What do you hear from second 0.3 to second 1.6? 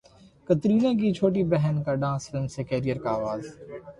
کترینہ کی چھوٹی